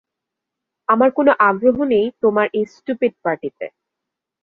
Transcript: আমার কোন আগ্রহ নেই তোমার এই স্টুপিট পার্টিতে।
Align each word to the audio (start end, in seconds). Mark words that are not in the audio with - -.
আমার 0.87 1.09
কোন 1.11 1.27
আগ্রহ 1.49 1.77
নেই 1.85 2.05
তোমার 2.21 2.47
এই 2.53 2.65
স্টুপিট 2.75 3.13
পার্টিতে। 3.23 3.65